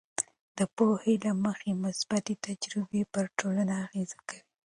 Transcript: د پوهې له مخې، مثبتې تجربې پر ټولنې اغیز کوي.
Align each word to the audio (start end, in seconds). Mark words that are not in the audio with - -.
د 0.57 0.59
پوهې 0.75 1.13
له 1.25 1.31
مخې، 1.43 1.71
مثبتې 1.83 2.33
تجربې 2.45 3.03
پر 3.13 3.25
ټولنې 3.37 3.75
اغیز 3.85 4.11
کوي. 4.27 4.39